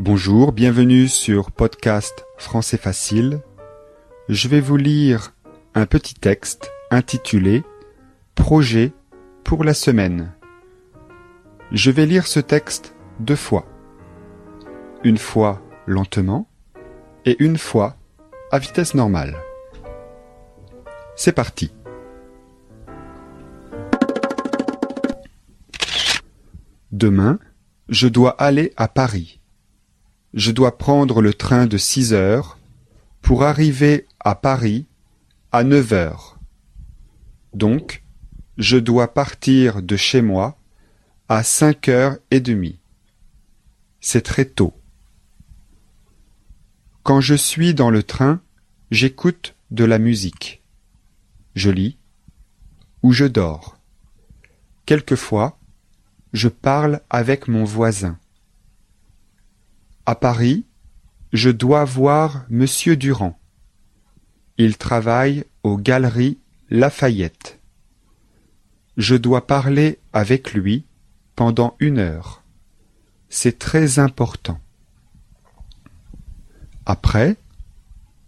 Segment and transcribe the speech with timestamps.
[0.00, 3.40] Bonjour, bienvenue sur podcast Français facile.
[4.28, 5.34] Je vais vous lire
[5.76, 7.62] un petit texte intitulé
[8.34, 8.92] Projet
[9.44, 10.32] pour la semaine.
[11.70, 13.66] Je vais lire ce texte deux fois.
[15.04, 16.48] Une fois lentement
[17.24, 17.96] et une fois
[18.50, 19.36] à vitesse normale.
[21.14, 21.72] C'est parti.
[26.90, 27.38] Demain,
[27.88, 29.40] je dois aller à Paris.
[30.34, 32.58] Je dois prendre le train de six heures
[33.22, 34.86] pour arriver à Paris
[35.52, 36.40] à neuf heures.
[37.52, 38.02] Donc,
[38.58, 40.58] je dois partir de chez moi
[41.28, 42.80] à cinq heures et demie.
[44.00, 44.74] C'est très tôt.
[47.04, 48.40] Quand je suis dans le train,
[48.90, 50.64] j'écoute de la musique.
[51.54, 51.96] Je lis
[53.04, 53.78] ou je dors.
[54.84, 55.60] Quelquefois,
[56.32, 58.18] je parle avec mon voisin.
[60.06, 60.66] À Paris,
[61.32, 63.38] je dois voir Monsieur Durand.
[64.58, 66.38] Il travaille aux Galeries
[66.68, 67.58] Lafayette.
[68.98, 70.84] Je dois parler avec lui
[71.36, 72.42] pendant une heure.
[73.30, 74.60] C'est très important.
[76.84, 77.36] Après,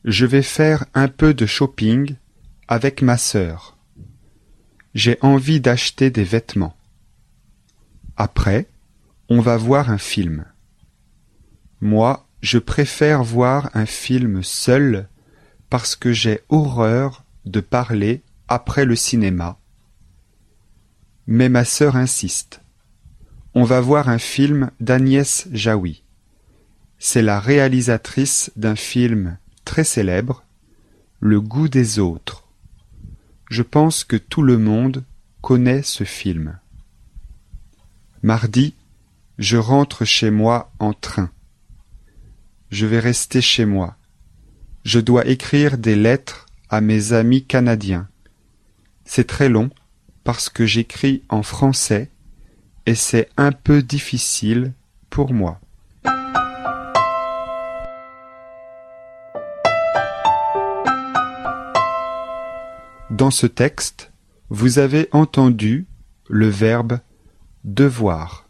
[0.04, 2.16] je vais faire un peu de shopping
[2.68, 3.76] avec ma sœur.
[4.94, 6.74] J'ai envie d'acheter des vêtements.
[8.16, 8.66] Après,
[9.28, 10.46] on va voir un film.
[11.80, 15.08] Moi, je préfère voir un film seul
[15.68, 19.58] parce que j'ai horreur de parler après le cinéma.
[21.26, 22.60] Mais ma sœur insiste.
[23.54, 26.02] On va voir un film d'Agnès Jaoui.
[26.98, 30.44] C'est la réalisatrice d'un film très célèbre,
[31.20, 32.44] Le goût des autres.
[33.50, 35.04] Je pense que tout le monde
[35.40, 36.58] connaît ce film.
[38.22, 38.74] Mardi,
[39.38, 41.30] je rentre chez moi en train.
[42.70, 43.96] Je vais rester chez moi.
[44.84, 48.08] Je dois écrire des lettres à mes amis canadiens.
[49.04, 49.70] C'est très long
[50.24, 52.10] parce que j'écris en français
[52.86, 54.72] et c'est un peu difficile
[55.10, 55.60] pour moi.
[63.10, 64.12] Dans ce texte,
[64.50, 65.86] vous avez entendu
[66.28, 66.98] le verbe
[67.64, 68.48] devoir.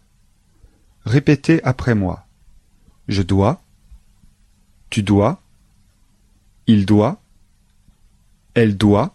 [1.05, 2.27] Répétez après moi.
[3.07, 3.63] Je dois,
[4.97, 5.43] tu dois,
[6.67, 7.21] il doit,
[8.55, 9.15] elle doit,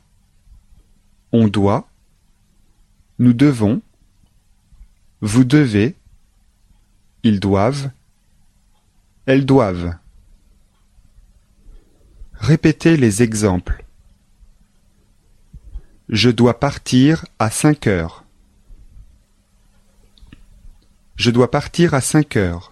[1.32, 1.90] on doit,
[3.18, 3.82] nous devons,
[5.22, 5.96] vous devez,
[7.24, 7.90] ils doivent,
[9.26, 9.96] elles doivent.
[12.34, 13.84] Répétez les exemples.
[16.10, 18.24] Je dois partir à cinq heures.
[21.16, 22.71] Je dois partir à cinq heures.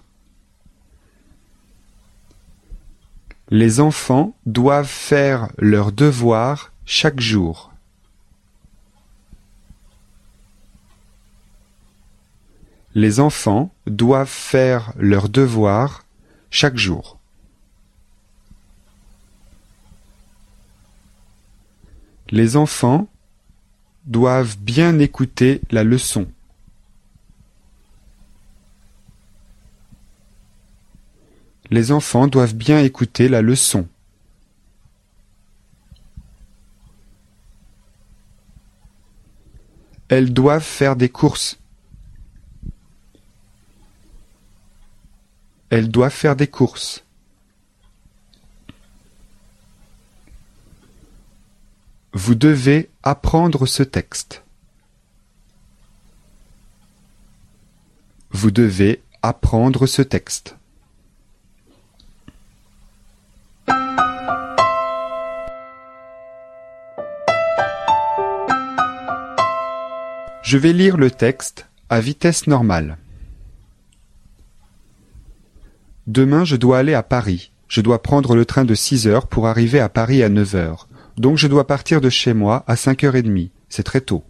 [3.51, 7.71] Les enfants doivent faire leurs devoirs chaque jour.
[12.93, 16.05] Les enfants doivent faire leurs devoirs
[16.51, 17.17] chaque jour.
[22.29, 23.07] Les enfants
[24.05, 26.27] doivent bien écouter la leçon.
[31.71, 33.87] Les enfants doivent bien écouter la leçon.
[40.07, 41.59] Elles doivent faire des courses.
[45.69, 47.03] Elles doivent faire des courses.
[52.13, 54.43] Vous devez apprendre ce texte.
[58.31, 60.58] Vous devez apprendre ce texte.
[70.49, 72.97] Je vais lire le texte à vitesse normale.
[76.07, 77.51] Demain, je dois aller à Paris.
[77.67, 80.87] Je dois prendre le train de six heures pour arriver à Paris à neuf heures.
[81.17, 83.51] Donc je dois partir de chez moi à cinq heures et demie.
[83.69, 84.23] C'est très tôt.